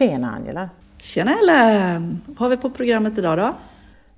Tjena 0.00 0.30
Angela! 0.30 0.68
Tjena 0.98 1.30
Ellen! 1.42 2.20
Vad 2.26 2.38
har 2.38 2.48
vi 2.48 2.56
på 2.56 2.70
programmet 2.70 3.18
idag 3.18 3.38
då? 3.38 3.54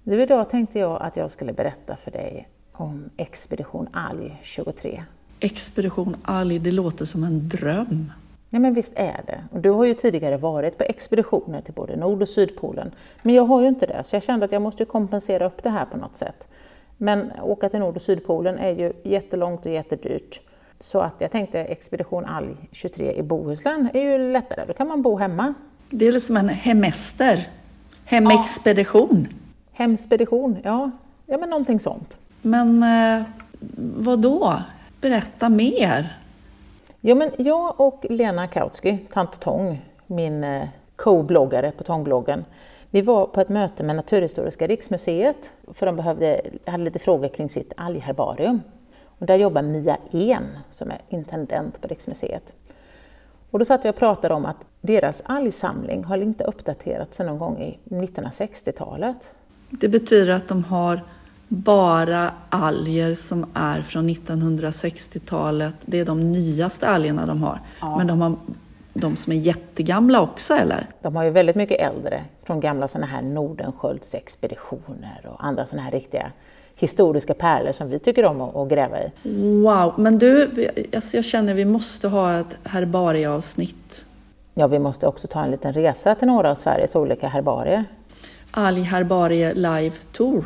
Du, 0.02 0.22
idag 0.22 0.50
tänkte 0.50 0.78
jag 0.78 1.02
att 1.02 1.16
jag 1.16 1.30
skulle 1.30 1.52
berätta 1.52 1.96
för 1.96 2.10
dig 2.10 2.48
om 2.72 3.10
Expedition 3.16 3.88
Alg 3.92 4.38
23. 4.42 5.04
Expedition 5.40 6.16
Alg, 6.22 6.58
det 6.58 6.70
låter 6.70 7.04
som 7.04 7.24
en 7.24 7.48
dröm. 7.48 8.12
Ja 8.50 8.58
men 8.58 8.74
visst 8.74 8.92
är 8.96 9.20
det. 9.26 9.44
Och 9.50 9.60
du 9.60 9.70
har 9.70 9.84
ju 9.84 9.94
tidigare 9.94 10.36
varit 10.36 10.78
på 10.78 10.84
expeditioner 10.84 11.60
till 11.60 11.74
både 11.74 11.96
Nord 11.96 12.22
och 12.22 12.28
Sydpolen. 12.28 12.90
Men 13.22 13.34
jag 13.34 13.44
har 13.44 13.60
ju 13.60 13.68
inte 13.68 13.86
det, 13.86 14.02
så 14.04 14.16
jag 14.16 14.22
kände 14.22 14.44
att 14.44 14.52
jag 14.52 14.62
måste 14.62 14.84
kompensera 14.84 15.46
upp 15.46 15.62
det 15.62 15.70
här 15.70 15.84
på 15.84 15.96
något 15.96 16.16
sätt. 16.16 16.48
Men 16.96 17.32
åka 17.42 17.68
till 17.68 17.80
Nord 17.80 17.96
och 17.96 18.02
Sydpolen 18.02 18.58
är 18.58 18.70
ju 18.70 18.92
jättelångt 19.02 19.66
och 19.66 19.72
jättedyrt. 19.72 20.40
Så 20.80 21.00
att 21.00 21.14
jag 21.18 21.30
tänkte 21.30 21.60
Expedition 21.60 22.24
Alg 22.24 22.56
23 22.72 23.12
i 23.12 23.22
Bohuslän 23.22 23.88
är 23.94 24.00
ju 24.00 24.32
lättare, 24.32 24.64
då 24.66 24.72
kan 24.72 24.88
man 24.88 25.02
bo 25.02 25.16
hemma. 25.16 25.54
Det 25.94 26.06
är 26.06 26.12
liksom 26.12 26.36
en 26.36 26.48
hemester. 26.48 27.48
Hemexpedition. 28.04 29.28
Ja. 29.30 29.36
Hemspedition, 29.72 30.58
ja. 30.64 30.90
Ja 31.26 31.38
men 31.38 31.50
någonting 31.50 31.80
sånt. 31.80 32.18
Men 32.42 32.82
eh, 32.82 33.22
vad 33.96 34.18
då? 34.18 34.54
Berätta 35.00 35.48
mer. 35.48 36.16
Jo 37.00 37.16
men 37.16 37.30
jag 37.36 37.80
och 37.80 38.06
Lena 38.10 38.46
Kautsky, 38.46 38.98
Tant 39.12 39.40
Tång, 39.40 39.80
min 40.06 40.44
eh, 40.44 40.68
co-bloggare 40.96 41.70
på 41.70 41.84
Tångbloggen, 41.84 42.44
vi 42.90 43.00
var 43.00 43.26
på 43.26 43.40
ett 43.40 43.48
möte 43.48 43.82
med 43.82 43.96
Naturhistoriska 43.96 44.66
riksmuseet 44.66 45.50
för 45.72 45.86
de 45.86 45.96
behövde, 45.96 46.40
hade 46.66 46.84
lite 46.84 46.98
frågor 46.98 47.28
kring 47.28 47.48
sitt 47.48 47.72
algherbarium. 47.76 48.60
Och 49.18 49.26
där 49.26 49.36
jobbar 49.36 49.62
Mia 49.62 49.96
En 50.10 50.58
som 50.70 50.90
är 50.90 50.98
intendent 51.08 51.80
på 51.80 51.88
Riksmuseet. 51.88 52.52
Och 53.52 53.58
då 53.58 53.64
satt 53.64 53.84
vi 53.84 53.90
och 53.90 53.96
pratade 53.96 54.34
om 54.34 54.46
att 54.46 54.56
deras 54.80 55.22
algsamling 55.24 56.04
har 56.04 56.18
inte 56.18 56.44
uppdaterats 56.44 57.16
sedan 57.16 57.26
någon 57.26 57.38
gång 57.38 57.58
i 57.58 57.78
1960-talet. 57.84 59.16
Det 59.70 59.88
betyder 59.88 60.32
att 60.32 60.48
de 60.48 60.64
har 60.64 61.00
bara 61.48 62.30
alger 62.48 63.14
som 63.14 63.46
är 63.54 63.82
från 63.82 64.08
1960-talet. 64.08 65.74
Det 65.80 66.00
är 66.00 66.04
de 66.04 66.32
nyaste 66.32 66.88
algerna 66.88 67.26
de 67.26 67.42
har. 67.42 67.60
Ja. 67.80 67.98
Men 67.98 68.06
de 68.06 68.20
har 68.20 68.36
de 68.94 69.16
som 69.16 69.32
är 69.32 69.36
jättegamla 69.36 70.22
också 70.22 70.54
eller? 70.54 70.86
De 71.02 71.16
har 71.16 71.24
ju 71.24 71.30
väldigt 71.30 71.56
mycket 71.56 71.80
äldre 71.80 72.24
från 72.44 72.60
gamla 72.60 72.88
sådana 72.88 73.06
här 73.06 73.22
Nordenskiölds 73.22 74.14
expeditioner 74.14 75.26
och 75.26 75.44
andra 75.44 75.66
sådana 75.66 75.82
här 75.82 75.92
riktiga 75.92 76.32
historiska 76.76 77.34
pärlor 77.34 77.72
som 77.72 77.88
vi 77.88 77.98
tycker 77.98 78.24
om 78.24 78.40
att 78.40 78.68
gräva 78.68 78.98
i. 79.02 79.10
Wow, 79.62 79.94
men 79.96 80.18
du, 80.18 80.50
alltså 80.94 81.16
jag 81.16 81.24
känner 81.24 81.52
att 81.52 81.58
vi 81.58 81.64
måste 81.64 82.08
ha 82.08 82.40
ett 82.40 82.58
herbarieavsnitt. 82.64 84.04
Ja, 84.54 84.66
vi 84.66 84.78
måste 84.78 85.06
också 85.06 85.26
ta 85.26 85.44
en 85.44 85.50
liten 85.50 85.72
resa 85.72 86.14
till 86.14 86.28
några 86.28 86.50
av 86.50 86.54
Sveriges 86.54 86.96
olika 86.96 87.28
herbarier. 87.28 87.84
Algherbarie 88.50 89.54
Live 89.54 89.94
Tour. 90.12 90.44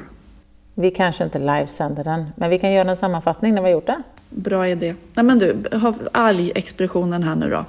Vi 0.74 0.90
kanske 0.90 1.24
inte 1.24 1.38
livesänder 1.38 2.04
den, 2.04 2.26
men 2.36 2.50
vi 2.50 2.58
kan 2.58 2.72
göra 2.72 2.90
en 2.90 2.96
sammanfattning 2.96 3.54
när 3.54 3.62
vi 3.62 3.68
har 3.68 3.72
gjort 3.72 3.86
det. 3.86 4.02
Bra 4.30 4.68
idé. 4.68 4.94
Nej 5.14 5.24
men 5.24 5.38
du, 5.38 5.62
algexpeditionen 6.12 7.22
här 7.22 7.36
nu 7.36 7.50
då. 7.50 7.64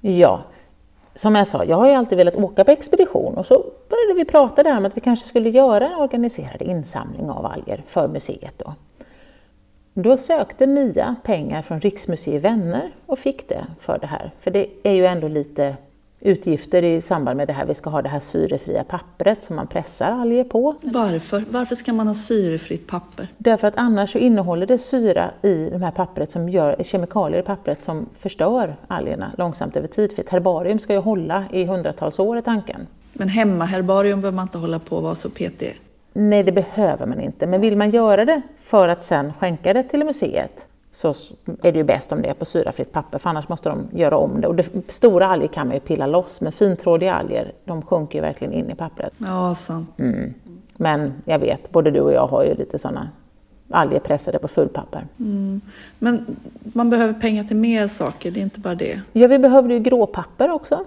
Ja, 0.00 0.44
som 1.14 1.34
jag 1.34 1.46
sa, 1.46 1.64
jag 1.64 1.76
har 1.76 1.88
ju 1.88 1.94
alltid 1.94 2.18
velat 2.18 2.36
åka 2.36 2.64
på 2.64 2.70
expedition 2.70 3.34
och 3.34 3.46
så 3.46 3.54
började 3.88 4.14
vi 4.16 4.24
prata 4.24 4.62
där 4.62 4.76
om 4.76 4.84
att 4.84 4.96
vi 4.96 5.00
kanske 5.00 5.26
skulle 5.26 5.50
göra 5.50 5.86
en 5.86 5.94
organiserad 5.94 6.62
insamling 6.62 7.30
av 7.30 7.46
alger 7.46 7.82
för 7.86 8.08
museet. 8.08 8.58
Då. 8.58 8.74
Då 9.94 10.16
sökte 10.16 10.66
Mia 10.66 11.16
pengar 11.24 11.62
från 11.62 11.80
Riksmuseet 11.80 12.44
Vänner 12.44 12.90
och 13.06 13.18
fick 13.18 13.48
det 13.48 13.66
för 13.80 13.98
det 13.98 14.06
här. 14.06 14.30
För 14.40 14.50
det 14.50 14.66
är 14.82 14.92
ju 14.92 15.06
ändå 15.06 15.28
lite 15.28 15.76
utgifter 16.20 16.82
i 16.82 17.00
samband 17.00 17.36
med 17.36 17.48
det 17.48 17.52
här. 17.52 17.66
Vi 17.66 17.74
ska 17.74 17.90
ha 17.90 18.02
det 18.02 18.08
här 18.08 18.20
syrefria 18.20 18.84
pappret 18.84 19.44
som 19.44 19.56
man 19.56 19.66
pressar 19.66 20.10
alger 20.12 20.44
på. 20.44 20.74
Varför? 20.82 21.44
Varför 21.50 21.74
ska 21.74 21.92
man 21.92 22.06
ha 22.06 22.14
syrefritt 22.14 22.86
papper? 22.86 23.28
Därför 23.38 23.68
att 23.68 23.76
annars 23.76 24.12
så 24.12 24.18
innehåller 24.18 24.66
det 24.66 24.78
syra 24.78 25.30
i 25.42 25.68
det 25.70 25.78
här 25.78 25.90
pappret 25.90 26.30
som 26.30 26.48
gör 26.48 26.76
kemikalier 26.84 27.40
i 27.40 27.42
pappret 27.42 27.82
som 27.82 28.06
förstör 28.18 28.76
algerna 28.88 29.32
långsamt 29.38 29.76
över 29.76 29.88
tid. 29.88 30.12
För 30.12 30.22
ett 30.22 30.28
herbarium 30.28 30.78
ska 30.78 30.92
ju 30.92 30.98
hålla 30.98 31.44
i 31.52 31.64
hundratals 31.64 32.18
år 32.18 32.38
i 32.38 32.42
tanken. 32.42 32.86
Men 33.12 33.28
hemmaherbarium 33.28 34.20
behöver 34.20 34.36
man 34.36 34.42
inte 34.42 34.58
hålla 34.58 34.78
på 34.78 34.96
och 34.96 35.02
vara 35.02 35.14
så 35.14 35.30
petig? 35.30 35.80
Nej, 36.12 36.42
det 36.42 36.52
behöver 36.52 37.06
man 37.06 37.20
inte. 37.20 37.46
Men 37.46 37.60
vill 37.60 37.76
man 37.76 37.90
göra 37.90 38.24
det 38.24 38.42
för 38.60 38.88
att 38.88 39.04
sen 39.04 39.32
skänka 39.32 39.72
det 39.72 39.82
till 39.82 40.04
museet 40.04 40.66
så 40.94 41.14
är 41.62 41.72
det 41.72 41.78
ju 41.78 41.84
bäst 41.84 42.12
om 42.12 42.22
det 42.22 42.28
är 42.28 42.34
på 42.34 42.44
syrafritt 42.44 42.92
papper, 42.92 43.18
för 43.18 43.30
annars 43.30 43.48
måste 43.48 43.68
de 43.68 43.88
göra 43.92 44.16
om 44.16 44.40
det. 44.40 44.46
Och 44.46 44.54
det, 44.54 44.92
stora 44.92 45.26
alger 45.26 45.48
kan 45.48 45.66
man 45.66 45.74
ju 45.74 45.80
pilla 45.80 46.06
loss, 46.06 46.40
men 46.40 46.52
fintrådiga 46.52 47.14
alger, 47.14 47.52
de 47.64 47.82
sjunker 47.82 48.18
ju 48.18 48.22
verkligen 48.22 48.52
in 48.52 48.70
i 48.70 48.74
pappret. 48.74 49.12
Ja, 49.18 49.54
sant. 49.54 49.90
Mm. 49.98 50.34
Men 50.76 51.12
jag 51.24 51.38
vet, 51.38 51.70
både 51.70 51.90
du 51.90 52.00
och 52.00 52.12
jag 52.12 52.26
har 52.26 52.44
ju 52.44 52.54
lite 52.54 52.78
sådana 52.78 53.10
alger 53.70 53.98
pressade 53.98 54.38
på 54.38 54.48
fullpapper. 54.48 55.06
Mm. 55.18 55.60
Men 55.98 56.36
man 56.62 56.90
behöver 56.90 57.14
pengar 57.14 57.44
till 57.44 57.56
mer 57.56 57.86
saker, 57.86 58.30
det 58.30 58.40
är 58.40 58.42
inte 58.42 58.60
bara 58.60 58.74
det? 58.74 59.00
Ja, 59.12 59.28
vi 59.28 59.38
behövde 59.38 59.74
ju 59.74 59.80
gråpapper 59.80 60.50
också. 60.50 60.84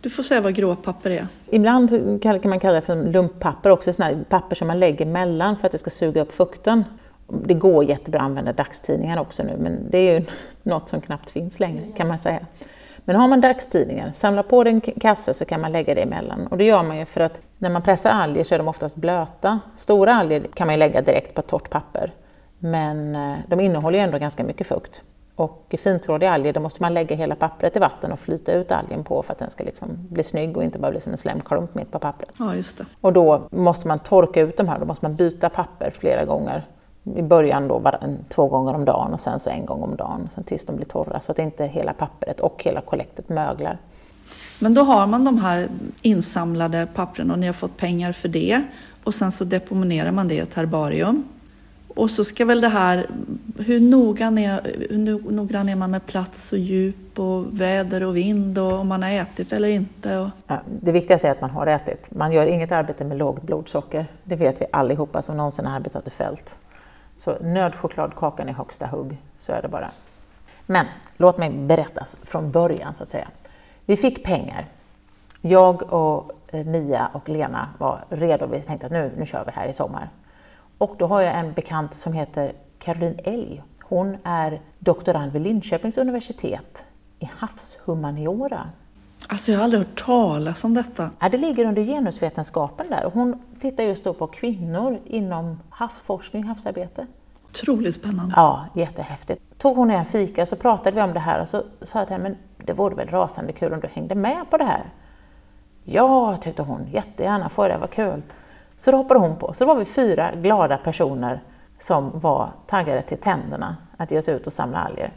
Du 0.00 0.10
får 0.10 0.22
säga 0.22 0.40
vad 0.40 0.54
gråpapper 0.54 1.10
är. 1.10 1.26
Ibland 1.50 2.22
kan 2.22 2.40
man 2.44 2.60
kalla 2.60 2.74
det 2.74 2.80
för 2.80 3.04
lumppapper 3.04 3.70
också, 3.70 3.92
sådana 3.92 4.24
papper 4.28 4.56
som 4.56 4.66
man 4.66 4.80
lägger 4.80 5.06
mellan 5.06 5.56
för 5.56 5.66
att 5.66 5.72
det 5.72 5.78
ska 5.78 5.90
suga 5.90 6.22
upp 6.22 6.32
fukten. 6.32 6.84
Det 7.28 7.54
går 7.54 7.84
jättebra 7.84 8.20
att 8.20 8.26
använda 8.26 8.52
dagstidningar 8.52 9.20
också 9.20 9.42
nu, 9.42 9.56
men 9.58 9.90
det 9.90 9.98
är 9.98 10.20
ju 10.20 10.26
något 10.62 10.88
som 10.88 11.00
knappt 11.00 11.30
finns 11.30 11.60
längre 11.60 11.82
kan 11.96 12.08
man 12.08 12.18
säga. 12.18 12.40
Men 13.04 13.16
har 13.16 13.28
man 13.28 13.40
dagstidningar, 13.40 14.12
samla 14.14 14.42
på 14.42 14.64
dig 14.64 14.72
en 14.72 14.80
kasse 14.80 15.34
så 15.34 15.44
kan 15.44 15.60
man 15.60 15.72
lägga 15.72 15.94
det 15.94 16.02
emellan. 16.02 16.46
Och 16.46 16.58
det 16.58 16.64
gör 16.64 16.82
man 16.82 16.98
ju 16.98 17.04
för 17.04 17.20
att 17.20 17.40
när 17.58 17.70
man 17.70 17.82
pressar 17.82 18.10
alger 18.10 18.44
så 18.44 18.54
är 18.54 18.58
de 18.58 18.68
oftast 18.68 18.96
blöta. 18.96 19.60
Stora 19.76 20.14
alger 20.14 20.46
kan 20.54 20.66
man 20.66 20.74
ju 20.74 20.78
lägga 20.78 21.02
direkt 21.02 21.34
på 21.34 21.42
torrt 21.42 21.70
papper, 21.70 22.12
men 22.58 23.16
eh, 23.16 23.38
de 23.48 23.60
innehåller 23.60 23.98
ju 23.98 24.04
ändå 24.04 24.18
ganska 24.18 24.44
mycket 24.44 24.66
fukt. 24.66 25.02
Och 25.36 25.74
fintrådiga 25.78 26.30
alger, 26.30 26.52
då 26.52 26.60
måste 26.60 26.82
man 26.82 26.94
lägga 26.94 27.16
hela 27.16 27.34
pappret 27.34 27.76
i 27.76 27.78
vatten 27.78 28.12
och 28.12 28.18
flyta 28.18 28.52
ut 28.52 28.72
algen 28.72 29.04
på 29.04 29.22
för 29.22 29.32
att 29.32 29.38
den 29.38 29.50
ska 29.50 29.64
liksom 29.64 29.88
bli 30.10 30.22
snygg 30.22 30.56
och 30.56 30.64
inte 30.64 30.78
bara 30.78 30.90
bli 30.90 31.00
som 31.00 31.12
en 31.12 31.18
slemklump 31.18 31.74
mitt 31.74 31.90
på 31.90 31.98
pappret. 31.98 32.30
Ja, 32.38 32.54
just 32.54 32.78
det. 32.78 32.86
Och 33.00 33.12
då 33.12 33.48
måste 33.50 33.88
man 33.88 33.98
torka 33.98 34.40
ut 34.40 34.56
de 34.56 34.68
här, 34.68 34.78
då 34.78 34.86
måste 34.86 35.04
man 35.04 35.16
byta 35.16 35.48
papper 35.48 35.90
flera 35.90 36.24
gånger 36.24 36.64
i 37.16 37.22
början 37.22 37.68
då 37.68 37.78
var 37.78 38.16
två 38.28 38.48
gånger 38.48 38.74
om 38.74 38.84
dagen 38.84 39.14
och 39.14 39.20
sen 39.20 39.38
så 39.38 39.50
en 39.50 39.66
gång 39.66 39.82
om 39.82 39.96
dagen 39.96 40.28
sen 40.34 40.44
tills 40.44 40.66
de 40.66 40.76
blir 40.76 40.86
torra 40.86 41.20
så 41.20 41.32
att 41.32 41.38
inte 41.38 41.64
hela 41.66 41.92
pappret 41.92 42.40
och 42.40 42.62
hela 42.64 42.80
kollektet 42.80 43.28
möglar. 43.28 43.78
Men 44.60 44.74
då 44.74 44.82
har 44.82 45.06
man 45.06 45.24
de 45.24 45.38
här 45.38 45.68
insamlade 46.02 46.88
pappren 46.94 47.30
och 47.30 47.38
ni 47.38 47.46
har 47.46 47.54
fått 47.54 47.76
pengar 47.76 48.12
för 48.12 48.28
det 48.28 48.62
och 49.04 49.14
sen 49.14 49.32
så 49.32 49.44
deponerar 49.44 50.12
man 50.12 50.28
det 50.28 50.34
i 50.34 50.38
ett 50.38 50.54
herbarium. 50.54 51.24
Och 51.88 52.10
så 52.10 52.24
ska 52.24 52.44
väl 52.44 52.60
det 52.60 52.68
här, 52.68 53.06
hur 53.58 53.80
noggrann 53.80 54.38
är, 54.38 54.60
hur 54.90 55.30
noggrann 55.32 55.68
är 55.68 55.76
man 55.76 55.90
med 55.90 56.06
plats 56.06 56.52
och 56.52 56.58
djup 56.58 57.18
och 57.18 57.60
väder 57.60 58.02
och 58.02 58.16
vind 58.16 58.58
och 58.58 58.72
om 58.72 58.88
man 58.88 59.02
har 59.02 59.10
ätit 59.10 59.52
eller 59.52 59.68
inte? 59.68 60.18
Och... 60.18 60.28
Ja, 60.46 60.60
det 60.80 60.92
viktigaste 60.92 61.28
är 61.28 61.32
att 61.32 61.40
man 61.40 61.50
har 61.50 61.66
ätit. 61.66 62.10
Man 62.10 62.32
gör 62.32 62.46
inget 62.46 62.72
arbete 62.72 63.04
med 63.04 63.18
lågt 63.18 63.42
blodsocker. 63.42 64.06
Det 64.24 64.36
vet 64.36 64.60
vi 64.60 64.66
allihopa 64.72 65.22
som 65.22 65.36
någonsin 65.36 65.66
har 65.66 65.76
arbetat 65.76 66.08
i 66.08 66.10
fält. 66.10 66.56
Så 67.16 67.38
nödchokladkakan 67.40 68.48
i 68.48 68.52
högsta 68.52 68.86
hugg, 68.86 69.16
så 69.38 69.52
är 69.52 69.62
det 69.62 69.68
bara. 69.68 69.90
Men 70.66 70.86
låt 71.16 71.38
mig 71.38 71.50
berätta 71.50 72.06
från 72.22 72.50
början 72.50 72.94
så 72.94 73.02
att 73.02 73.10
säga. 73.10 73.28
Vi 73.86 73.96
fick 73.96 74.24
pengar. 74.24 74.66
Jag 75.40 75.92
och 75.92 76.32
eh, 76.46 76.64
Mia 76.64 77.10
och 77.12 77.28
Lena 77.28 77.68
var 77.78 78.04
redo. 78.08 78.46
Vi 78.46 78.60
tänkte 78.60 78.86
att 78.86 78.92
nu, 78.92 79.12
nu 79.18 79.26
kör 79.26 79.44
vi 79.44 79.50
här 79.50 79.68
i 79.68 79.72
sommar. 79.72 80.08
Och 80.78 80.94
då 80.98 81.06
har 81.06 81.20
jag 81.20 81.34
en 81.34 81.52
bekant 81.52 81.94
som 81.94 82.12
heter 82.12 82.52
Caroline 82.78 83.18
Elg. 83.24 83.62
Hon 83.82 84.16
är 84.24 84.60
doktorand 84.78 85.32
vid 85.32 85.42
Linköpings 85.42 85.98
universitet 85.98 86.84
i 87.18 87.30
havshumaniora. 87.36 88.66
Alltså 89.28 89.52
jag 89.52 89.58
har 89.58 89.64
aldrig 89.64 89.80
hört 89.80 90.04
talas 90.04 90.64
om 90.64 90.74
detta. 90.74 91.10
Ja, 91.20 91.28
det 91.28 91.38
ligger 91.38 91.64
under 91.64 91.84
genusvetenskapen 91.84 92.86
där. 92.90 93.10
Hon 93.14 93.42
tittar 93.60 93.84
just 93.84 94.04
då 94.04 94.14
på 94.14 94.26
kvinnor 94.26 95.00
inom 95.04 95.60
havsforskning, 95.70 96.44
havsarbete. 96.44 97.06
Otroligt 97.50 97.94
spännande. 97.94 98.32
Ja, 98.36 98.66
jättehäftigt. 98.74 99.58
Tog 99.58 99.76
hon 99.76 99.90
en 99.90 100.04
fika 100.04 100.46
så 100.46 100.56
pratade 100.56 100.96
vi 100.96 101.02
om 101.02 101.14
det 101.14 101.20
här 101.20 101.42
och 101.42 101.48
så 101.48 101.62
sa 101.82 101.98
jag 101.98 102.08
till 102.08 102.16
henne, 102.16 102.28
men 102.28 102.66
det 102.66 102.72
vore 102.72 102.94
väl 102.94 103.08
rasande 103.08 103.52
kul 103.52 103.72
om 103.72 103.80
du 103.80 103.88
hängde 103.88 104.14
med 104.14 104.50
på 104.50 104.56
det 104.56 104.64
här? 104.64 104.84
Ja, 105.84 106.36
tyckte 106.36 106.62
hon, 106.62 106.86
jättegärna, 106.92 107.48
får 107.48 107.68
det, 107.68 107.78
vad 107.78 107.90
kul. 107.90 108.22
Så 108.76 108.90
då 108.90 108.96
hoppade 108.96 109.20
hon 109.20 109.36
på. 109.36 109.52
Så 109.52 109.64
då 109.64 109.68
var 109.68 109.78
vi 109.78 109.84
fyra 109.84 110.32
glada 110.42 110.76
personer 110.76 111.42
som 111.78 112.20
var 112.20 112.50
taggade 112.66 113.02
till 113.02 113.18
tänderna 113.18 113.76
att 113.96 114.10
ge 114.10 114.18
oss 114.18 114.28
ut 114.28 114.46
och 114.46 114.52
samla 114.52 114.78
alger. 114.78 115.12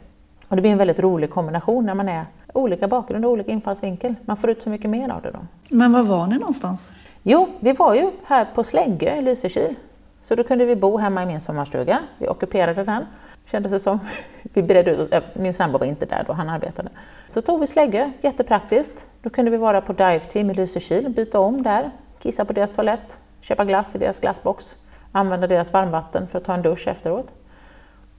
Och 0.48 0.56
det 0.56 0.62
blir 0.62 0.72
en 0.72 0.78
väldigt 0.78 1.00
rolig 1.00 1.30
kombination 1.30 1.86
när 1.86 1.94
man 1.94 2.08
är 2.08 2.26
olika 2.52 2.88
bakgrund 2.88 3.24
och 3.24 3.30
olika 3.30 3.52
infallsvinkel. 3.52 4.14
Man 4.24 4.36
får 4.36 4.50
ut 4.50 4.62
så 4.62 4.70
mycket 4.70 4.90
mer 4.90 5.08
av 5.08 5.22
det 5.22 5.30
då. 5.30 5.38
Men 5.70 5.92
var 5.92 6.02
var 6.02 6.26
ni 6.26 6.38
någonstans? 6.38 6.92
Jo, 7.22 7.48
vi 7.60 7.72
var 7.72 7.94
ju 7.94 8.10
här 8.24 8.44
på 8.54 8.64
Släggö 8.64 9.16
i 9.16 9.22
Lysekil. 9.22 9.74
Så 10.22 10.34
då 10.34 10.44
kunde 10.44 10.64
vi 10.64 10.76
bo 10.76 10.96
hemma 10.98 11.22
i 11.22 11.26
min 11.26 11.40
sommarstuga. 11.40 11.98
Vi 12.18 12.28
ockuperade 12.28 12.84
den. 12.84 13.04
kändes 13.50 13.72
det 13.72 13.80
som. 13.80 14.00
Vi 14.42 14.62
beredde 14.62 14.90
ut, 14.90 15.12
min 15.34 15.54
sambo 15.54 15.78
var 15.78 15.86
inte 15.86 16.06
där 16.06 16.24
då, 16.26 16.32
han 16.32 16.48
arbetade. 16.48 16.88
Så 17.26 17.42
tog 17.42 17.60
vi 17.60 17.66
slägge, 17.66 18.12
jättepraktiskt. 18.20 19.06
Då 19.22 19.30
kunde 19.30 19.50
vi 19.50 19.56
vara 19.56 19.80
på 19.80 19.92
dive 19.92 20.20
team 20.20 20.50
i 20.50 20.54
Lysekil, 20.54 21.08
byta 21.08 21.40
om 21.40 21.62
där, 21.62 21.90
kissa 22.18 22.44
på 22.44 22.52
deras 22.52 22.70
toalett, 22.70 23.18
köpa 23.40 23.64
glass 23.64 23.94
i 23.94 23.98
deras 23.98 24.20
glassbox, 24.20 24.76
använda 25.12 25.46
deras 25.46 25.72
varmvatten 25.72 26.28
för 26.28 26.38
att 26.38 26.44
ta 26.44 26.54
en 26.54 26.62
dusch 26.62 26.88
efteråt. 26.88 27.26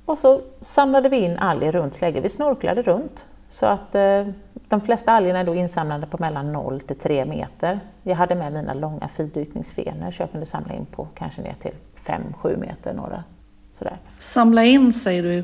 Och 0.09 0.17
så 0.17 0.41
samlade 0.61 1.09
vi 1.09 1.17
in 1.17 1.37
alger 1.37 1.71
runt 1.71 1.93
slägge. 1.93 2.21
Vi 2.21 2.29
snorklade 2.29 2.81
runt 2.81 3.25
så 3.49 3.65
att 3.65 3.95
eh, 3.95 4.27
de 4.53 4.81
flesta 4.81 5.11
algerna 5.11 5.39
är 5.39 5.43
då 5.43 5.55
insamlade 5.55 6.07
på 6.07 6.17
mellan 6.19 6.53
0 6.53 6.81
till 6.81 6.95
3 6.95 7.25
meter. 7.25 7.79
Jag 8.03 8.15
hade 8.15 8.35
med 8.35 8.53
mina 8.53 8.73
långa 8.73 9.07
fridykningsfenor 9.07 10.11
så 10.11 10.21
jag 10.21 10.31
kunde 10.31 10.45
samla 10.45 10.73
in 10.73 10.85
på 10.85 11.07
kanske 11.15 11.41
ner 11.41 11.55
till 11.61 11.71
5-7 12.05 12.57
meter. 12.57 12.93
Några, 12.93 13.23
sådär. 13.73 13.97
Samla 14.19 14.63
in 14.63 14.93
säger 14.93 15.23
du? 15.23 15.43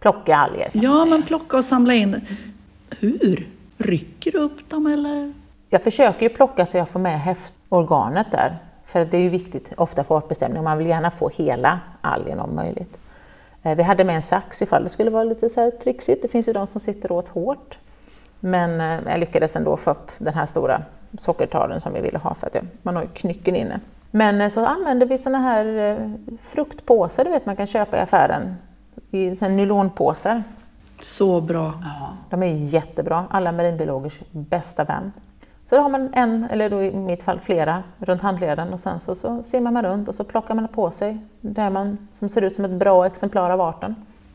Plocka 0.00 0.36
alger. 0.36 0.70
Ja, 0.72 1.04
men 1.04 1.22
plocka 1.22 1.56
och 1.56 1.64
samla 1.64 1.94
in. 1.94 2.20
Hur? 3.00 3.48
Rycker 3.78 4.32
du 4.32 4.38
upp 4.38 4.70
dem 4.70 4.86
eller? 4.86 5.32
Jag 5.70 5.82
försöker 5.82 6.22
ju 6.22 6.28
plocka 6.28 6.66
så 6.66 6.76
jag 6.76 6.88
får 6.88 7.00
med 7.00 7.20
häftorganet 7.20 8.26
där. 8.30 8.58
För 8.84 9.04
det 9.04 9.16
är 9.16 9.22
ju 9.22 9.28
viktigt, 9.28 9.72
ofta 9.76 10.04
för 10.04 10.16
artbestämning, 10.16 10.64
man 10.64 10.78
vill 10.78 10.86
gärna 10.86 11.10
få 11.10 11.28
hela 11.28 11.80
algen 12.00 12.40
om 12.40 12.54
möjligt. 12.54 12.98
Eh, 13.62 13.76
vi 13.76 13.82
hade 13.82 14.04
med 14.04 14.16
en 14.16 14.22
sax 14.22 14.62
ifall 14.62 14.82
det 14.82 14.88
skulle 14.88 15.10
vara 15.10 15.24
lite 15.24 15.48
så 15.48 15.60
här 15.60 15.70
trixigt. 15.70 16.22
Det 16.22 16.28
finns 16.28 16.48
ju 16.48 16.52
de 16.52 16.66
som 16.66 16.80
sitter 16.80 17.12
åt 17.12 17.28
hårt. 17.28 17.78
Men 18.40 18.80
eh, 18.80 19.10
jag 19.10 19.20
lyckades 19.20 19.56
ändå 19.56 19.76
få 19.76 19.90
upp 19.90 20.10
den 20.18 20.34
här 20.34 20.46
stora 20.46 20.82
sockertalen 21.18 21.80
som 21.80 21.92
vi 21.92 22.00
ville 22.00 22.18
ha 22.18 22.34
för 22.34 22.46
att 22.46 22.56
man 22.82 22.96
har 22.96 23.02
ju 23.02 23.08
knycken 23.08 23.56
inne. 23.56 23.80
Men 24.10 24.40
eh, 24.40 24.48
så 24.48 24.66
använde 24.66 25.06
vi 25.06 25.18
såna 25.18 25.38
här 25.38 25.98
fruktpåsar 26.42 27.24
du 27.24 27.30
vet 27.30 27.46
man 27.46 27.56
kan 27.56 27.66
köpa 27.66 27.96
i 27.96 28.00
affären. 28.00 28.56
I 29.10 29.30
nylonpåsar. 29.40 30.42
Så 31.00 31.40
bra! 31.40 31.72
Ja, 31.82 32.16
de 32.30 32.42
är 32.42 32.54
jättebra. 32.54 33.24
Alla 33.30 33.52
marinbiologers 33.52 34.20
bästa 34.30 34.84
vän. 34.84 35.12
Så 35.68 35.76
då 35.76 35.82
har 35.82 35.88
man 35.88 36.10
en, 36.12 36.44
eller 36.50 36.70
då 36.70 36.82
i 36.82 36.96
mitt 36.96 37.22
fall 37.22 37.40
flera, 37.40 37.82
runt 37.98 38.22
handleden 38.22 38.72
och 38.72 38.80
sen 38.80 39.00
så, 39.00 39.14
så 39.14 39.42
simmar 39.42 39.70
man 39.70 39.84
runt 39.84 40.08
och 40.08 40.14
så 40.14 40.24
plockar 40.24 40.54
man 40.54 40.68
på 40.68 40.90
sig 40.90 41.18
det 41.40 41.70
man, 41.70 41.98
som 42.12 42.28
ser 42.28 42.42
ut 42.42 42.56
som 42.56 42.64
ett 42.64 42.70
bra 42.70 43.06
exemplar 43.06 43.50
av 43.50 43.60
arten. 43.60 43.94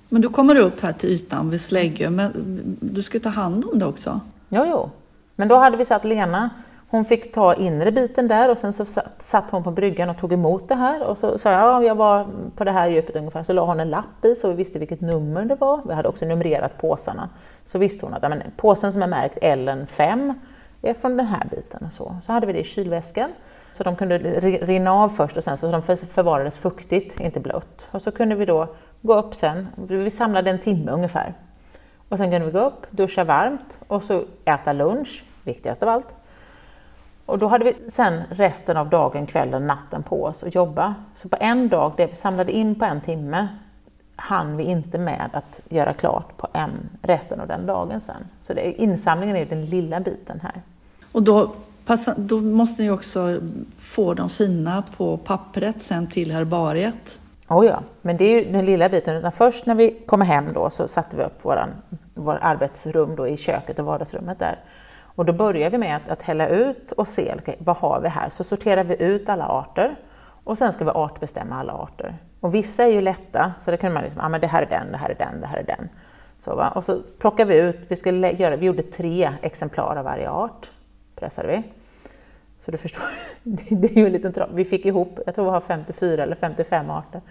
Men 0.09 0.21
du 0.21 0.29
kommer 0.29 0.57
upp 0.57 0.81
här 0.81 0.93
till 0.93 1.09
ytan 1.09 1.49
vid 1.49 1.61
Släggö, 1.61 2.09
men 2.09 2.31
du 2.79 3.01
ska 3.01 3.19
ta 3.19 3.29
hand 3.29 3.65
om 3.71 3.79
det 3.79 3.85
också? 3.85 4.19
Jo, 4.49 4.65
jo. 4.65 4.89
Men 5.35 5.47
då 5.47 5.55
hade 5.55 5.77
vi 5.77 5.85
satt 5.85 6.05
Lena, 6.05 6.49
hon 6.89 7.05
fick 7.05 7.33
ta 7.33 7.53
inre 7.53 7.91
biten 7.91 8.27
där 8.27 8.49
och 8.49 8.57
sen 8.57 8.73
så 8.73 8.85
satt 9.19 9.45
hon 9.51 9.63
på 9.63 9.71
bryggan 9.71 10.09
och 10.09 10.17
tog 10.17 10.33
emot 10.33 10.67
det 10.67 10.75
här 10.75 11.03
och 11.03 11.17
så 11.17 11.37
sa 11.37 11.51
jag, 11.51 11.61
ja, 11.61 11.83
jag 11.83 11.95
var 11.95 12.27
på 12.55 12.63
det 12.63 12.71
här 12.71 12.87
djupet 12.87 13.15
ungefär, 13.15 13.43
så 13.43 13.53
la 13.53 13.65
hon 13.65 13.79
en 13.79 13.89
lapp 13.89 14.25
i 14.25 14.35
så 14.35 14.47
vi 14.47 14.53
visste 14.53 14.79
vilket 14.79 15.01
nummer 15.01 15.45
det 15.45 15.55
var. 15.55 15.81
Vi 15.87 15.93
hade 15.93 16.09
också 16.09 16.25
numrerat 16.25 16.77
påsarna. 16.77 17.29
Så 17.63 17.77
visste 17.77 18.05
hon 18.05 18.13
att 18.13 18.21
men, 18.21 18.43
påsen 18.57 18.93
som 18.93 19.03
är 19.03 19.07
märkt 19.07 19.37
LN5 19.37 19.99
är 19.99 20.35
Eh, 20.81 20.95
från 20.95 21.17
den 21.17 21.25
här 21.25 21.47
biten. 21.51 21.83
Och 21.85 21.93
så. 21.93 22.15
så 22.23 22.33
hade 22.33 22.45
vi 22.45 22.53
det 22.53 22.59
i 22.59 22.63
kylväskan. 22.63 23.33
Så 23.73 23.83
de 23.83 23.95
kunde 23.95 24.17
rinna 24.17 24.93
av 24.93 25.09
först 25.09 25.37
och 25.37 25.43
sen 25.43 25.57
så 25.57 25.71
de 25.71 25.81
förvarades 25.95 26.57
fuktigt, 26.57 27.19
inte 27.19 27.39
blött. 27.39 27.87
Och 27.91 28.01
så 28.01 28.11
kunde 28.11 28.35
vi 28.35 28.45
då 28.45 28.67
gå 29.01 29.15
upp 29.15 29.35
sen, 29.35 29.67
vi 29.75 30.09
samlade 30.09 30.49
en 30.49 30.59
timme 30.59 30.91
ungefär. 30.91 31.33
Och 32.09 32.17
sen 32.17 32.31
kunde 32.31 32.45
vi 32.45 32.51
gå 32.51 32.59
upp, 32.59 32.91
duscha 32.91 33.23
varmt 33.23 33.77
och 33.87 34.03
så 34.03 34.23
äta 34.45 34.73
lunch, 34.73 35.23
viktigast 35.43 35.83
av 35.83 35.89
allt. 35.89 36.15
Och 37.25 37.39
då 37.39 37.47
hade 37.47 37.65
vi 37.65 37.89
sen 37.89 38.21
resten 38.29 38.77
av 38.77 38.89
dagen, 38.89 39.25
kvällen, 39.25 39.67
natten 39.67 40.03
på 40.03 40.23
oss 40.23 40.43
att 40.43 40.55
jobba. 40.55 40.95
Så 41.15 41.29
på 41.29 41.37
en 41.39 41.69
dag, 41.69 41.93
det 41.97 42.05
vi 42.05 42.15
samlade 42.15 42.51
in 42.51 42.75
på 42.75 42.85
en 42.85 43.01
timme, 43.01 43.47
hann 44.15 44.57
vi 44.57 44.63
inte 44.63 44.97
med 44.97 45.29
att 45.33 45.61
göra 45.69 45.93
klart 45.93 46.37
på 46.37 46.47
en, 46.53 46.89
resten 47.01 47.41
av 47.41 47.47
den 47.47 47.65
dagen 47.65 48.01
sen. 48.01 48.27
Så 48.39 48.53
det, 48.53 48.81
insamlingen 48.81 49.35
är 49.35 49.45
den 49.45 49.65
lilla 49.65 49.99
biten 49.99 50.39
här. 50.43 50.61
Och 51.11 51.23
då, 51.23 51.51
då 52.15 52.41
måste 52.41 52.81
ni 52.81 52.89
också 52.89 53.39
få 53.77 54.13
de 54.13 54.29
fina 54.29 54.83
på 54.97 55.17
pappret 55.17 55.83
sen 55.83 56.07
till 56.07 56.31
herbariet? 56.31 57.19
Oh 57.49 57.65
ja, 57.65 57.83
men 58.01 58.17
det 58.17 58.25
är 58.25 58.43
ju 58.43 58.51
den 58.51 58.65
lilla 58.65 58.89
biten. 58.89 59.15
Utan 59.15 59.31
först 59.31 59.65
när 59.65 59.75
vi 59.75 59.91
kommer 60.05 60.25
hem 60.25 60.53
då 60.53 60.69
så 60.69 60.87
satte 60.87 61.17
vi 61.17 61.23
upp 61.23 61.45
våran, 61.45 61.69
vår 62.13 62.39
arbetsrum 62.41 63.15
då 63.15 63.27
i 63.27 63.37
köket 63.37 63.79
och 63.79 63.85
vardagsrummet 63.85 64.39
där. 64.39 64.59
Och 65.15 65.25
då 65.25 65.33
börjar 65.33 65.69
vi 65.69 65.77
med 65.77 65.95
att, 65.95 66.09
att 66.09 66.21
hälla 66.21 66.47
ut 66.47 66.91
och 66.91 67.07
se 67.07 67.33
okay, 67.35 67.55
vad 67.59 67.77
har 67.77 68.01
vi 68.01 68.07
här. 68.07 68.29
Så 68.29 68.43
sorterar 68.43 68.83
vi 68.83 69.03
ut 69.03 69.29
alla 69.29 69.45
arter 69.45 69.95
och 70.43 70.57
sen 70.57 70.73
ska 70.73 70.85
vi 70.85 70.91
artbestämma 70.91 71.59
alla 71.59 71.73
arter. 71.73 72.17
Och 72.39 72.55
vissa 72.55 72.83
är 72.83 72.87
ju 72.87 73.01
lätta, 73.01 73.53
så 73.59 73.71
det 73.71 73.77
kan 73.77 73.93
man 73.93 74.03
liksom, 74.03 74.21
ah, 74.21 74.29
men 74.29 74.41
det 74.41 74.47
här 74.47 74.61
är 74.61 74.69
den, 74.69 74.91
det 74.91 74.97
här 74.97 75.09
är 75.09 75.15
den, 75.15 75.41
det 75.41 75.47
här 75.47 75.57
är 75.57 75.63
den. 75.63 75.89
Så, 76.39 76.55
va? 76.55 76.69
Och 76.75 76.83
så 76.83 77.01
plockar 77.19 77.45
vi 77.45 77.55
ut, 77.55 77.79
vi, 77.87 77.95
ska 77.95 78.11
göra, 78.11 78.55
vi 78.55 78.65
gjorde 78.65 78.83
tre 78.83 79.31
exemplar 79.41 79.95
av 79.95 80.05
varje 80.05 80.29
art, 80.29 80.71
pressade 81.21 81.47
vi. 81.47 81.63
Så 82.65 82.71
du 82.71 82.77
förstår, 82.77 83.03
det 83.43 83.91
är 83.91 83.97
ju 83.97 84.05
en 84.05 84.11
liten 84.11 84.33
Vi 84.53 84.65
fick 84.65 84.85
ihop, 84.85 85.19
jag 85.25 85.35
tror 85.35 85.45
vi 85.45 85.51
har 85.51 85.61
54 85.61 86.23
eller 86.23 86.35
55 86.35 86.89
arter. 86.89 87.21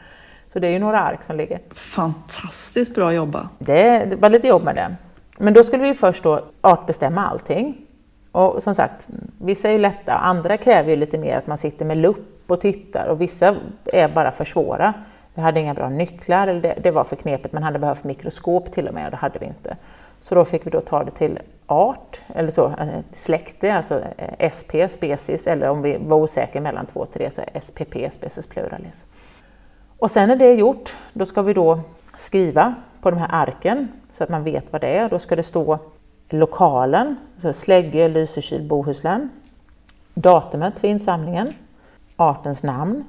Så 0.53 0.59
det 0.59 0.67
är 0.67 0.73
ju 0.73 0.79
några 0.79 1.01
ark 1.01 1.23
som 1.23 1.37
ligger. 1.37 1.61
Fantastiskt 1.71 2.95
bra 2.95 3.13
jobbat! 3.13 3.47
Det, 3.59 4.05
det 4.05 4.17
var 4.17 4.31
lite 4.31 4.49
jobb 4.49 4.63
med 4.63 4.75
det. 4.75 4.97
Men 5.39 5.55
då 5.55 5.65
skulle 5.65 5.83
vi 5.83 5.95
först 5.95 6.23
då 6.23 6.45
artbestämma 6.61 7.27
allting. 7.27 7.87
Och 8.33 8.63
som 8.63 8.75
sagt, 8.75 9.09
vissa 9.39 9.69
är 9.69 9.73
ju 9.73 9.79
lätta, 9.79 10.13
andra 10.13 10.57
kräver 10.57 10.91
ju 10.91 10.97
lite 10.97 11.19
mer 11.19 11.37
att 11.37 11.47
man 11.47 11.59
sitter 11.59 11.85
med 11.85 11.97
lupp 11.97 12.51
och 12.51 12.61
tittar 12.61 13.07
och 13.07 13.21
vissa 13.21 13.57
är 13.85 14.09
bara 14.09 14.33
för 14.33 14.45
svåra. 14.45 14.95
Vi 15.35 15.43
hade 15.43 15.61
inga 15.61 15.75
bra 15.75 15.89
nycklar, 15.89 16.49
eller 16.49 16.61
det, 16.61 16.75
det 16.83 16.91
var 16.91 17.05
för 17.05 17.17
knepigt, 17.17 17.53
man 17.53 17.63
hade 17.63 17.79
behövt 17.79 18.05
mikroskop 18.05 18.73
till 18.73 18.89
och 18.89 18.95
med 18.95 19.05
och 19.05 19.11
det 19.11 19.17
hade 19.17 19.39
vi 19.39 19.47
inte. 19.47 19.77
Så 20.20 20.34
då 20.34 20.44
fick 20.44 20.67
vi 20.67 20.70
då 20.70 20.81
ta 20.81 21.05
det 21.05 21.11
till 21.11 21.38
art, 21.67 22.20
eller 22.34 22.50
så, 22.50 22.67
eh, 22.67 23.00
släkte, 23.11 23.75
alltså 23.75 24.02
eh, 24.17 24.50
SP, 24.56 24.72
species, 24.88 25.46
eller 25.46 25.69
om 25.69 25.82
vi 25.82 25.99
var 26.00 26.17
osäkra 26.17 26.61
mellan 26.61 26.87
två 26.87 27.00
och 27.00 27.12
tre 27.12 27.31
så 27.31 27.43
SPP, 27.61 28.12
species 28.12 28.46
pluralis. 28.46 29.06
Och 29.99 30.11
sen 30.11 30.28
när 30.28 30.37
det 30.37 30.46
är 30.46 30.55
gjort, 30.55 30.96
då 31.12 31.26
ska 31.26 31.43
vi 31.43 31.55
då 31.55 31.81
skriva 32.17 32.75
på 33.00 33.11
de 33.11 33.17
här 33.17 33.28
arken 33.31 33.88
så 34.12 34.25
att 34.25 34.31
man 34.31 34.44
vet 34.44 34.72
vad 34.72 34.81
det 34.81 34.89
är. 34.89 35.08
Då 35.08 35.19
ska 35.19 35.36
det 35.36 35.43
stå 35.43 35.79
lokalen, 36.29 37.17
så 37.39 37.53
Slägge, 37.53 38.08
Lysekil, 38.08 38.69
Bohuslän, 38.69 39.31
datumet 40.15 40.79
för 40.79 40.89
insamlingen, 40.89 41.53
artens 42.17 42.62
namn, 42.62 43.05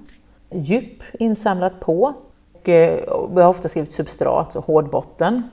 djup 0.49 1.03
insamlat 1.13 1.79
på. 1.79 2.13
Och, 2.53 2.69
eh, 2.69 3.27
vi 3.33 3.41
har 3.41 3.49
ofta 3.49 3.69
skrivit 3.69 3.91
substrat, 3.91 4.53
så 4.53 4.59
hårdbotten. 4.59 5.49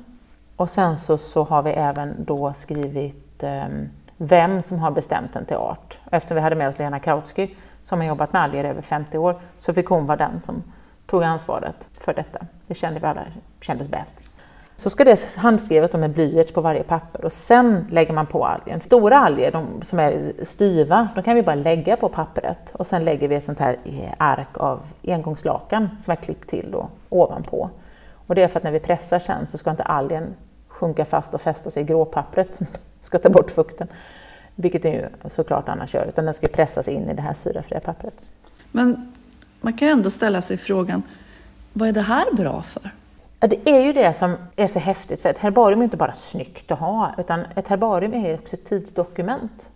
Och 0.59 0.71
sen 0.71 0.97
så, 0.97 1.19
så 1.19 1.45
har 1.45 1.63
vi 1.63 1.71
även 1.71 2.25
då 2.25 2.53
skrivit 2.53 3.43
eh, 3.43 3.67
vem 4.17 4.63
som 4.63 4.79
har 4.79 4.91
bestämt 4.91 5.33
den 5.33 5.45
till 5.45 5.57
art. 5.57 5.99
Eftersom 6.11 6.35
vi 6.35 6.41
hade 6.41 6.57
med 6.57 6.69
oss 6.69 6.79
Lena 6.79 7.01
Kautsky 7.01 7.49
som 7.83 8.01
har 8.01 8.07
jobbat 8.07 8.33
med 8.33 8.43
alger 8.43 8.65
i 8.65 8.69
över 8.69 8.83
50 8.83 9.19
år 9.19 9.41
så 9.57 9.75
fick 9.75 9.87
hon 9.87 10.07
vara 10.07 10.17
den 10.17 10.41
som 10.41 10.63
tog 11.07 11.25
ansvaret 11.25 11.89
för 12.01 12.15
detta. 12.15 12.39
Det 12.67 12.75
kände 12.75 13.01
vi 13.01 13.07
alla 13.07 13.25
kändes 13.61 13.89
bäst. 13.89 14.17
Så 14.77 14.91
ska 14.91 15.05
det 15.05 15.37
handskrivet 15.37 15.93
med 15.93 16.11
blyerts 16.11 16.53
på 16.53 16.61
varje 16.61 16.83
papper 16.83 17.25
och 17.25 17.33
sen 17.33 17.87
lägger 17.91 18.13
man 18.13 18.27
på 18.27 18.47
algen. 18.47 18.81
Stora 18.81 19.19
alger 19.19 19.53
de 19.53 19.83
som 19.83 19.99
är 19.99 20.33
styva, 20.45 21.09
de 21.15 21.23
kan 21.23 21.35
vi 21.35 21.43
bara 21.43 21.55
lägga 21.55 21.97
på 21.97 22.09
pappret 22.09 22.71
och 22.73 22.87
sen 22.87 23.05
lägger 23.05 23.29
vi 23.29 23.35
ett 23.35 23.45
sånt 23.45 23.59
här 23.59 23.79
eh, 23.85 24.13
ark 24.19 24.57
av 24.57 24.81
engångslakan 25.05 25.89
som 26.01 26.13
är 26.13 26.17
klippt 26.17 26.51
till 26.51 26.71
då, 26.71 26.89
ovanpå. 27.09 27.71
Och 28.27 28.35
det 28.35 28.43
är 28.43 28.49
för 28.49 28.59
att 28.59 28.65
när 28.65 28.73
vi 28.73 28.81
pressar 28.81 29.19
sen 29.19 29.47
så 29.49 29.59
ska 29.59 29.71
inte 29.71 29.83
algen 29.83 30.35
sjunka 30.79 31.05
fast 31.05 31.35
och 31.35 31.41
fästa 31.41 31.71
sig 31.71 31.83
i 31.83 31.87
gråpappret 31.87 32.57
som 32.57 32.67
ska 33.01 33.19
ta 33.19 33.29
bort 33.29 33.51
fukten. 33.51 33.89
Vilket 34.55 34.83
den 34.83 34.93
ju 34.93 35.09
såklart 35.31 35.69
annars 35.69 35.95
gör, 35.95 36.07
utan 36.09 36.25
den 36.25 36.35
ska 36.35 36.49
pressas 36.49 36.89
in 36.89 37.09
i 37.09 37.15
det 37.15 37.23
här 37.23 37.35
syrafria 37.35 37.81
pappret. 37.81 38.15
Men 38.73 39.13
man 39.61 39.73
kan 39.73 39.89
ju 39.89 39.93
ändå 39.93 40.11
ställa 40.11 40.43
sig 40.43 40.57
frågan, 40.57 41.03
vad 41.73 41.89
är 41.89 41.93
det 41.93 42.01
här 42.01 42.33
bra 42.33 42.63
för? 42.63 42.91
Ja, 43.41 43.49
det 43.49 43.71
är 43.71 43.85
ju 43.85 43.93
det 43.93 44.13
som 44.13 44.37
är 44.57 44.67
så 44.67 44.79
häftigt, 44.79 45.23
för 45.23 45.29
ett 45.29 45.39
herbarium 45.39 45.81
är 45.81 45.85
inte 45.85 45.97
bara 45.97 46.13
snyggt 46.13 46.71
att 46.71 46.79
ha, 46.79 47.15
utan 47.19 47.45
ett 47.57 47.69
herbarium 47.69 48.15
är 48.15 48.35
också 48.35 48.57
ett 48.57 48.65
tidsdokument. 48.65 49.71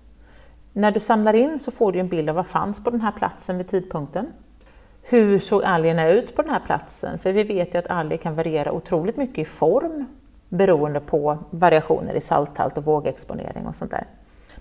När 0.73 0.90
du 0.90 1.00
samlar 1.00 1.35
in 1.35 1.61
så 1.61 1.71
får 1.71 1.92
du 1.92 1.99
en 1.99 2.09
bild 2.09 2.28
av 2.28 2.37
vad 2.37 2.47
fanns 2.47 2.85
på 2.85 2.90
den 2.90 3.00
här 3.00 3.12
platsen 3.12 3.59
vid 3.59 3.68
tidpunkten. 3.68 4.26
Hur 5.02 5.38
såg 5.38 5.64
algerna 5.64 6.09
ut 6.09 6.37
på 6.37 6.42
den 6.42 6.50
här 6.50 6.61
platsen? 6.66 7.18
För 7.18 7.32
vi 7.32 7.42
vet 7.42 7.75
ju 7.75 7.78
att 7.78 7.87
alger 7.87 8.16
kan 8.16 8.35
variera 8.35 8.73
otroligt 8.73 9.16
mycket 9.16 9.38
i 9.38 9.44
form 9.44 10.06
beroende 10.52 11.00
på 11.00 11.38
variationer 11.50 12.14
i 12.14 12.21
salthalt 12.21 12.78
och 12.78 12.85
vågexponering 12.85 13.66
och 13.66 13.76
sånt 13.76 13.90
där. 13.90 14.06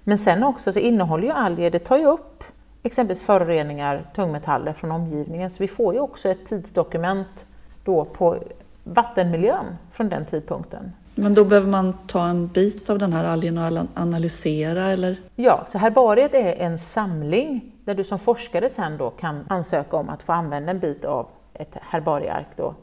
Men 0.04 0.18
sen 0.18 0.44
också 0.44 0.74
så 0.74 0.80
innehåller 0.80 1.24
ju 1.24 1.32
alger, 1.32 1.72
det 1.72 1.80
tar 1.80 1.98
ju 1.98 2.06
upp 2.06 2.44
exempelvis 2.84 3.26
föroreningar, 3.26 4.06
tungmetaller 4.16 4.74
från 4.74 4.92
omgivningen, 4.92 5.50
så 5.50 5.64
vi 5.64 5.68
får 5.68 5.94
ju 5.94 6.00
också 6.00 6.30
ett 6.30 6.46
tidsdokument 6.46 7.46
då 7.86 8.06
på 8.06 8.38
vattenmiljön 8.84 9.66
från 9.92 10.10
den 10.10 10.26
tidpunkten. 10.26 10.92
Men 11.16 11.34
då 11.34 11.46
behöver 11.46 11.68
man 11.68 11.94
ta 12.08 12.28
en 12.28 12.48
bit 12.48 12.90
av 12.90 13.00
den 13.00 13.14
här 13.14 13.24
algen 13.24 13.58
och 13.58 13.88
analysera 13.94 14.88
eller? 14.88 15.16
Ja, 15.36 15.66
så 15.68 15.78
herbariet 15.78 16.34
är 16.34 16.54
en 16.54 16.80
samling 16.80 17.72
där 17.86 17.96
du 17.96 18.04
som 18.04 18.20
forskare 18.20 18.70
sen 18.70 18.98
då 18.98 19.10
kan 19.10 19.46
ansöka 19.48 19.98
om 19.98 20.10
att 20.10 20.24
få 20.24 20.34
använda 20.34 20.72
en 20.72 20.80
bit 20.80 21.06
av 21.06 21.28
ett 21.54 21.78
herbarieark 21.82 22.48
då 22.56 22.76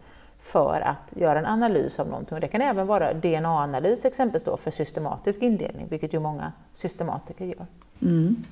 för 0.52 0.80
att 0.80 1.12
göra 1.16 1.38
en 1.38 1.46
analys 1.46 2.00
av 2.00 2.08
någonting. 2.08 2.34
Och 2.34 2.40
det 2.40 2.48
kan 2.48 2.60
även 2.60 2.86
vara 2.86 3.12
DNA-analys 3.12 4.04
exempelvis 4.04 4.44
då 4.44 4.56
för 4.56 4.70
systematisk 4.70 5.42
indelning, 5.42 5.86
vilket 5.90 6.14
ju 6.14 6.18
många 6.18 6.52
systematiker 6.74 7.44
gör. 7.44 7.66
Mm. 8.02 8.44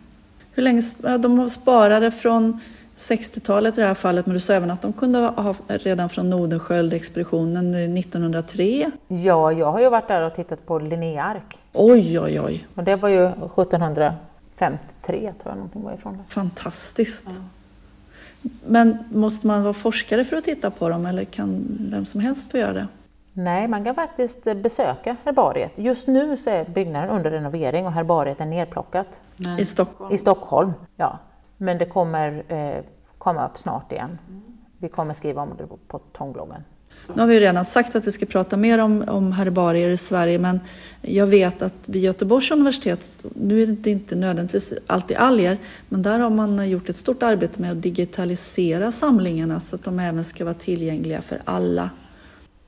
Hur 0.53 0.62
länge, 0.62 0.83
de 1.19 1.50
sparade 1.50 2.11
från 2.11 2.61
60-talet 2.97 3.79
i 3.79 3.81
det 3.81 3.87
här 3.87 3.95
fallet, 3.95 4.26
men 4.26 4.35
du 4.35 4.41
sa 4.41 4.53
även 4.53 4.71
att 4.71 4.83
de 4.83 4.93
kunde 4.93 5.19
ha 5.19 5.55
redan 5.69 6.09
från 6.09 6.31
Nordenskiöld-expeditionen 6.31 7.75
1903? 7.99 8.91
Ja, 9.09 9.53
jag 9.53 9.73
har 9.73 9.81
ju 9.81 9.91
varit 9.91 10.09
där 10.09 10.23
och 10.23 10.35
tittat 10.35 10.67
på 10.67 10.79
Linnéark. 10.79 11.59
Oj, 11.73 12.21
oj, 12.21 12.41
oj! 12.41 12.67
Och 12.75 12.85
det 12.85 12.97
var 12.97 13.09
ju 13.09 13.26
1753 13.26 14.19
tror 15.09 15.33
jag 15.45 15.57
någonting 15.57 15.83
var 15.83 15.93
ifrån. 15.93 16.17
Det. 16.17 16.25
Fantastiskt! 16.29 17.26
Ja. 17.29 17.35
Men 18.67 18.99
måste 19.11 19.47
man 19.47 19.62
vara 19.62 19.73
forskare 19.73 20.25
för 20.25 20.37
att 20.37 20.45
titta 20.45 20.71
på 20.71 20.88
dem 20.88 21.07
eller 21.07 21.25
kan 21.25 21.79
vem 21.91 22.07
som 22.07 22.21
helst 22.21 22.50
få 22.50 22.59
göra 22.59 22.73
det? 22.73 22.88
Nej, 23.33 23.69
man 23.69 23.85
kan 23.85 23.95
faktiskt 23.95 24.45
besöka 24.45 25.17
herbariet. 25.25 25.73
Just 25.76 26.07
nu 26.07 26.37
så 26.37 26.50
är 26.50 26.65
byggnaden 26.65 27.11
under 27.11 27.31
renovering 27.31 27.87
och 27.87 27.93
herbariet 27.93 28.41
är 28.41 28.47
nerplockat. 28.47 29.21
I 29.59 29.65
Stockholm? 29.65 30.15
I 30.15 30.19
Stockholm, 30.19 30.73
ja. 30.97 31.19
Men 31.57 31.79
det 31.79 31.85
kommer 31.85 32.43
eh, 32.49 32.85
komma 33.19 33.47
upp 33.49 33.59
snart 33.59 33.93
igen. 33.93 34.19
Vi 34.79 34.88
kommer 34.88 35.15
skriva 35.15 35.43
om 35.43 35.50
det 35.59 35.67
på 35.88 35.99
Tångbloggen. 35.99 36.65
Nu 37.15 37.21
har 37.21 37.26
vi 37.26 37.41
redan 37.41 37.65
sagt 37.65 37.97
att 37.97 38.07
vi 38.07 38.12
ska 38.12 38.26
prata 38.26 38.57
mer 38.57 38.79
om, 38.79 39.05
om 39.09 39.33
herbarier 39.33 39.88
i 39.88 39.97
Sverige 39.97 40.38
men 40.38 40.61
jag 41.03 41.26
vet 41.26 41.62
att 41.62 41.75
vid 41.87 42.03
Göteborgs 42.03 42.50
universitet, 42.50 43.25
nu 43.35 43.62
är 43.62 43.67
det 43.67 43.91
inte 43.91 44.17
nödvändigtvis 44.17 44.75
alltid 44.87 45.17
alger, 45.17 45.59
men 45.88 46.03
där 46.03 46.19
har 46.19 46.31
man 46.31 46.71
gjort 46.71 46.88
ett 46.88 46.97
stort 46.97 47.23
arbete 47.23 47.61
med 47.61 47.71
att 47.71 47.83
digitalisera 47.83 48.93
samlingarna 48.93 49.61
så 49.61 49.76
att 49.76 49.85
de 49.85 49.99
även 49.99 50.25
ska 50.25 50.45
vara 50.45 50.55
tillgängliga 50.55 51.23
för 51.23 51.43
alla. 51.45 51.91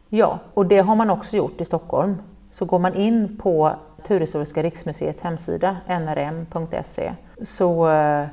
Ja, 0.08 0.38
och 0.54 0.66
det 0.66 0.78
har 0.78 0.96
man 0.96 1.10
också 1.10 1.36
gjort 1.36 1.60
i 1.60 1.64
Stockholm. 1.64 2.16
Så 2.50 2.64
går 2.64 2.78
man 2.78 2.94
in 2.94 3.36
på 3.36 3.76
Naturhistoriska 3.98 4.62
riksmuseets 4.62 5.22
hemsida, 5.22 5.76
nrm.se, 5.86 7.12
så 7.42 7.90
eh, 7.90 8.26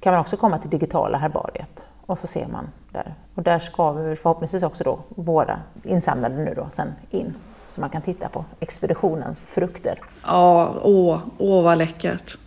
kan 0.00 0.12
man 0.12 0.20
också 0.20 0.36
komma 0.36 0.58
till 0.58 0.70
digitala 0.70 1.18
herbariet 1.18 1.86
och 2.06 2.18
så 2.18 2.26
ser 2.26 2.46
man 2.46 2.68
där. 2.92 3.14
Och 3.34 3.42
där 3.42 3.58
ska 3.58 3.92
vi 3.92 4.16
förhoppningsvis 4.16 4.62
också 4.62 4.84
då 4.84 4.98
våra 5.08 5.60
insamlade 5.84 6.34
nu 6.34 6.54
då 6.56 6.68
sen 6.72 6.92
in 7.10 7.34
så 7.68 7.80
man 7.80 7.90
kan 7.90 8.02
titta 8.02 8.28
på 8.28 8.44
expeditionens 8.60 9.46
frukter. 9.46 10.00
Ja, 10.26 10.74
åh, 10.82 11.18
åh 11.38 11.64
vad 11.64 11.78
läckert. 11.78 12.38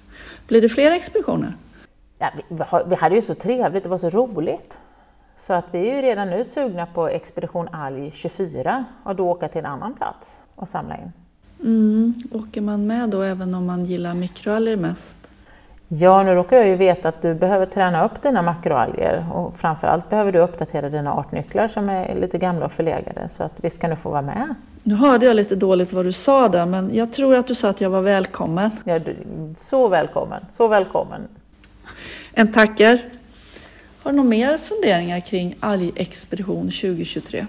Blir 0.48 0.62
det 0.62 0.70
fler 0.70 0.92
expeditioner? 0.92 1.58
Ja, 2.20 2.30
vi, 2.50 2.64
vi 2.86 2.96
hade 2.96 3.16
ju 3.16 3.22
så 3.22 3.34
trevligt, 3.34 3.84
det 3.84 3.90
var 3.90 3.98
så 3.98 4.10
roligt. 4.10 4.80
Så 5.38 5.54
att 5.54 5.66
vi 5.72 5.90
är 5.90 5.96
ju 5.96 6.02
redan 6.02 6.30
nu 6.30 6.46
sugna 6.46 6.86
på 6.86 7.08
Expedition 7.08 7.68
Alg 7.72 8.12
24 8.16 8.86
och 9.04 9.16
då 9.16 9.30
åka 9.30 9.48
till 9.48 9.60
en 9.60 9.66
annan 9.66 9.94
plats 9.94 10.42
och 10.56 10.70
samla 10.70 10.98
in. 10.98 11.12
Mm. 11.60 12.14
Åker 12.32 12.62
man 12.62 12.88
med 12.88 13.10
då 13.10 13.22
även 13.22 13.56
om 13.56 13.66
man 13.66 13.84
gillar 13.84 14.14
mikroalger 14.14 14.78
mest? 14.78 15.18
Ja, 15.88 16.24
nu 16.24 16.36
råkar 16.36 16.58
jag 16.58 16.68
ju 16.68 16.76
veta 16.76 17.10
att 17.10 17.22
du 17.22 17.34
behöver 17.34 17.66
träna 17.66 18.06
upp 18.06 18.22
dina 18.22 18.42
makroalger 18.42 19.26
och 19.34 19.58
framförallt 19.58 20.10
behöver 20.10 20.32
du 20.32 20.40
uppdatera 20.40 20.90
dina 20.90 21.14
artnycklar 21.14 21.68
som 21.68 21.90
är 21.90 22.16
lite 22.16 22.38
gamla 22.38 22.66
och 22.66 22.72
förlegade 22.72 23.30
så 23.30 23.44
att 23.44 23.52
visst 23.56 23.80
kan 23.80 23.90
du 23.90 23.96
få 23.96 24.10
vara 24.10 24.22
med. 24.22 24.56
Nu 24.84 24.96
hörde 24.96 25.26
jag 25.26 25.36
lite 25.36 25.56
dåligt 25.56 25.94
vad 25.94 26.06
du 26.06 26.12
sa 26.12 26.50
där 26.50 26.66
men 26.66 26.96
jag 26.96 27.14
tror 27.14 27.36
att 27.36 27.48
du 27.48 27.56
sa 27.56 27.70
att 27.70 27.82
jag 27.82 27.90
var 27.90 28.02
välkommen. 28.02 28.72
Ja, 28.84 29.00
du, 29.00 29.16
så 29.58 29.88
välkommen, 29.88 30.46
så 30.50 30.68
välkommen. 30.68 31.22
En 32.34 32.54
tacker. 32.54 33.02
Har 34.04 34.12
du 34.12 34.18
några 34.18 34.30
mer 34.30 34.58
funderingar 34.58 35.20
kring 35.20 35.56
algexpedition 35.60 36.64
2023? 36.64 37.46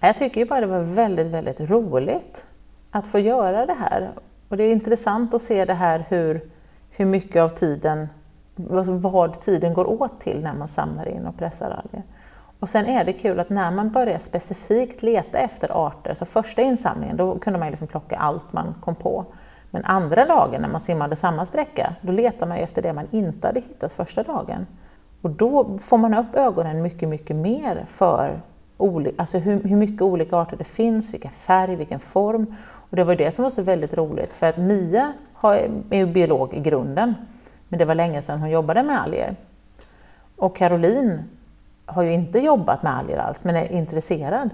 Jag 0.00 0.18
tycker 0.18 0.40
ju 0.40 0.46
bara 0.46 0.60
det 0.60 0.66
var 0.66 0.80
väldigt, 0.80 1.26
väldigt 1.26 1.60
roligt 1.60 2.44
att 2.90 3.06
få 3.06 3.18
göra 3.18 3.66
det 3.66 3.76
här. 3.90 4.10
Och 4.48 4.56
det 4.56 4.64
är 4.64 4.72
intressant 4.72 5.34
att 5.34 5.42
se 5.42 5.64
det 5.64 5.74
här 5.74 6.04
hur 6.08 6.40
hur 6.96 7.06
mycket 7.06 7.42
av 7.42 7.48
tiden, 7.48 8.08
alltså 8.72 8.92
vad 8.92 9.40
tiden 9.40 9.74
går 9.74 10.02
åt 10.02 10.20
till 10.20 10.42
när 10.42 10.54
man 10.54 10.68
samlar 10.68 11.08
in 11.08 11.26
och 11.26 11.38
pressar 11.38 11.70
alger. 11.70 12.02
Och 12.60 12.68
sen 12.68 12.86
är 12.86 13.04
det 13.04 13.12
kul 13.12 13.40
att 13.40 13.50
när 13.50 13.70
man 13.70 13.90
börjar 13.90 14.18
specifikt 14.18 15.02
leta 15.02 15.38
efter 15.38 15.86
arter, 15.86 16.14
så 16.14 16.24
första 16.24 16.62
insamlingen 16.62 17.16
då 17.16 17.38
kunde 17.38 17.58
man 17.58 17.70
liksom 17.70 17.88
plocka 17.88 18.16
allt 18.16 18.52
man 18.52 18.74
kom 18.80 18.94
på. 18.94 19.24
Men 19.70 19.84
andra 19.84 20.26
dagen 20.26 20.62
när 20.62 20.68
man 20.68 20.80
simmade 20.80 21.16
samma 21.16 21.46
sträcka, 21.46 21.94
då 22.00 22.12
letar 22.12 22.46
man 22.46 22.58
efter 22.58 22.82
det 22.82 22.92
man 22.92 23.06
inte 23.10 23.46
hade 23.46 23.60
hittat 23.60 23.92
första 23.92 24.22
dagen. 24.22 24.66
Och 25.22 25.30
då 25.30 25.78
får 25.78 25.98
man 25.98 26.14
upp 26.14 26.34
ögonen 26.34 26.82
mycket, 26.82 27.08
mycket 27.08 27.36
mer 27.36 27.86
för 27.88 28.40
alltså 29.16 29.38
hur, 29.38 29.62
hur 29.62 29.76
mycket 29.76 30.02
olika 30.02 30.36
arter 30.36 30.56
det 30.56 30.64
finns, 30.64 31.14
vilken 31.14 31.30
färg, 31.30 31.76
vilken 31.76 32.00
form. 32.00 32.54
Och 32.90 32.96
det 32.96 33.04
var 33.04 33.16
det 33.16 33.30
som 33.30 33.42
var 33.42 33.50
så 33.50 33.62
väldigt 33.62 33.94
roligt, 33.94 34.34
för 34.34 34.46
att 34.46 34.56
Mia 34.56 35.12
är 35.42 35.96
ju 35.96 36.06
biolog 36.06 36.54
i 36.54 36.60
grunden, 36.60 37.14
men 37.68 37.78
det 37.78 37.84
var 37.84 37.94
länge 37.94 38.22
sedan 38.22 38.40
hon 38.40 38.50
jobbade 38.50 38.82
med 38.82 39.00
alger. 39.00 39.36
Och 40.36 40.56
Caroline 40.56 41.22
har 41.86 42.02
ju 42.02 42.12
inte 42.12 42.38
jobbat 42.38 42.82
med 42.82 42.96
alger 42.96 43.18
alls, 43.18 43.44
men 43.44 43.56
är 43.56 43.72
intresserad. 43.72 44.50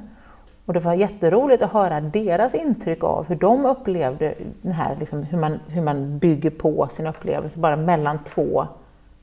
Och 0.67 0.73
det 0.73 0.81
var 0.81 0.95
jätteroligt 0.95 1.63
att 1.63 1.73
höra 1.73 2.01
deras 2.01 2.55
intryck 2.55 3.05
av 3.05 3.29
hur 3.29 3.37
de 3.37 3.67
upplevde 3.67 4.35
den 4.63 4.73
här, 4.73 4.97
liksom, 5.01 5.23
hur, 5.23 5.39
man, 5.39 5.61
hur 5.67 5.83
man 5.83 6.19
bygger 6.19 6.51
på 6.51 6.89
sin 6.91 7.07
upplevelse 7.07 7.59
bara 7.59 7.77
mellan 7.77 8.25
två 8.25 8.67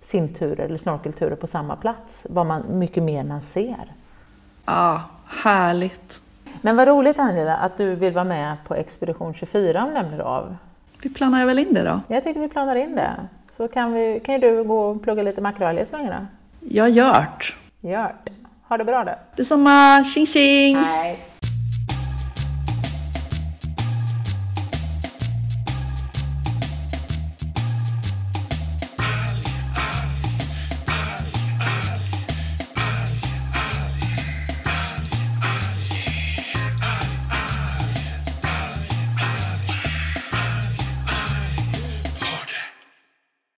simturer 0.01 0.65
eller 0.65 0.77
snorkelturer 0.77 1.35
på 1.35 1.47
samma 1.47 1.75
plats. 1.75 2.27
Vad 2.29 2.45
man, 2.45 2.63
mycket 2.69 3.03
mer 3.03 3.23
man 3.23 3.41
ser. 3.41 3.93
Ja, 4.65 5.01
härligt. 5.27 6.21
Men 6.61 6.75
vad 6.75 6.87
roligt 6.87 7.19
Angela 7.19 7.57
att 7.57 7.77
du 7.77 7.95
vill 7.95 8.13
vara 8.13 8.25
med 8.25 8.57
på 8.67 8.75
Expedition 8.75 9.33
24 9.33 9.85
om 9.85 9.93
den 9.93 10.07
blir 10.07 10.21
av. 10.21 10.55
Vi 11.01 11.09
planerar 11.09 11.45
väl 11.45 11.59
in 11.59 11.73
det 11.73 11.83
då? 11.83 12.01
Jag 12.07 12.23
tycker 12.23 12.39
vi 12.39 12.49
planerar 12.49 12.75
in 12.75 12.95
det. 12.95 13.27
Så 13.49 13.67
kan, 13.67 13.93
vi, 13.93 14.19
kan 14.25 14.35
ju 14.35 14.41
du 14.41 14.63
gå 14.63 14.79
och 14.79 15.03
plugga 15.03 15.23
lite 15.23 15.41
makroalger 15.41 15.85
så 15.85 15.97
länge 15.97 16.09
då? 16.09 16.25
Ja, 16.59 16.87
gjort. 16.87 17.55
Gjort. 17.81 18.29
Ha 18.67 18.77
det 18.77 18.83
bra 18.83 19.03
då. 19.03 19.11
Detsamma. 19.35 20.03
Tjing 20.03 20.25
tjing! 20.25 20.75
Hej. 20.75 21.28